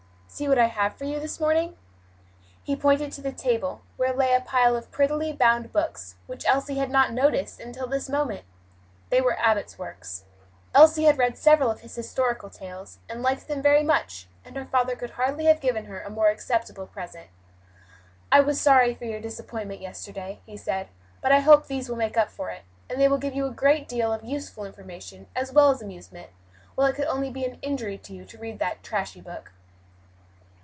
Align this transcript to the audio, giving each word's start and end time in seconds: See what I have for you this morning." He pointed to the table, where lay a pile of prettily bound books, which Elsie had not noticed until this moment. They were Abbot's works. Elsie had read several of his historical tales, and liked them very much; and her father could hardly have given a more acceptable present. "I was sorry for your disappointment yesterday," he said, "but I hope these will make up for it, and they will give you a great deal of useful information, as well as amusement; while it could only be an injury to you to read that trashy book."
See 0.33 0.47
what 0.47 0.57
I 0.57 0.67
have 0.67 0.95
for 0.95 1.03
you 1.03 1.19
this 1.19 1.41
morning." 1.41 1.77
He 2.63 2.75
pointed 2.77 3.11
to 3.11 3.21
the 3.21 3.33
table, 3.33 3.81
where 3.97 4.13
lay 4.15 4.33
a 4.33 4.39
pile 4.39 4.77
of 4.77 4.89
prettily 4.89 5.33
bound 5.33 5.73
books, 5.73 6.15
which 6.25 6.45
Elsie 6.47 6.77
had 6.77 6.89
not 6.89 7.11
noticed 7.11 7.59
until 7.59 7.85
this 7.85 8.07
moment. 8.07 8.45
They 9.09 9.19
were 9.19 9.37
Abbot's 9.37 9.77
works. 9.77 10.23
Elsie 10.73 11.03
had 11.03 11.17
read 11.17 11.37
several 11.37 11.69
of 11.69 11.81
his 11.81 11.93
historical 11.93 12.49
tales, 12.49 12.99
and 13.09 13.21
liked 13.21 13.49
them 13.49 13.61
very 13.61 13.83
much; 13.83 14.29
and 14.45 14.55
her 14.55 14.63
father 14.65 14.95
could 14.95 15.11
hardly 15.11 15.45
have 15.45 15.59
given 15.59 15.93
a 15.93 16.09
more 16.09 16.29
acceptable 16.29 16.87
present. 16.87 17.27
"I 18.31 18.39
was 18.39 18.59
sorry 18.59 18.95
for 18.95 19.03
your 19.03 19.19
disappointment 19.19 19.81
yesterday," 19.81 20.39
he 20.45 20.55
said, 20.55 20.87
"but 21.21 21.33
I 21.33 21.41
hope 21.41 21.67
these 21.67 21.89
will 21.89 21.97
make 21.97 22.15
up 22.17 22.31
for 22.31 22.49
it, 22.51 22.61
and 22.89 23.01
they 23.01 23.09
will 23.09 23.19
give 23.19 23.35
you 23.35 23.47
a 23.47 23.51
great 23.51 23.85
deal 23.87 24.13
of 24.13 24.23
useful 24.23 24.63
information, 24.63 25.27
as 25.35 25.51
well 25.51 25.71
as 25.71 25.81
amusement; 25.81 26.29
while 26.75 26.87
it 26.87 26.95
could 26.95 27.07
only 27.07 27.29
be 27.29 27.43
an 27.43 27.59
injury 27.61 27.97
to 27.97 28.13
you 28.15 28.23
to 28.25 28.37
read 28.39 28.59
that 28.59 28.81
trashy 28.81 29.19
book." 29.19 29.51